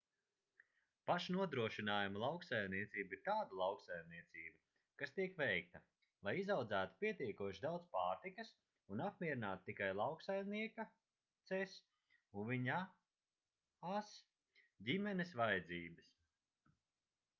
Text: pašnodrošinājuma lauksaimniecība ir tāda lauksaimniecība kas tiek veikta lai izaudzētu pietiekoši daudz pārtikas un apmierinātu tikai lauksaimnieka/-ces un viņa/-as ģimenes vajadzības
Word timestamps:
pašnodrošinājuma 1.09 2.21
lauksaimniecība 2.21 3.13
ir 3.17 3.19
tāda 3.25 3.57
lauksaimniecība 3.57 5.01
kas 5.01 5.11
tiek 5.17 5.35
veikta 5.41 5.81
lai 6.27 6.31
izaudzētu 6.43 6.97
pietiekoši 7.03 7.61
daudz 7.65 7.85
pārtikas 7.97 8.49
un 8.95 9.03
apmierinātu 9.09 9.67
tikai 9.69 9.89
lauksaimnieka/-ces 9.99 11.75
un 12.43 12.47
viņa/-as 12.53 14.13
ģimenes 14.89 15.35
vajadzības 15.43 16.11